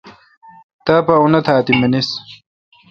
[0.85, 2.09] تاپا انت آ تی منیس۔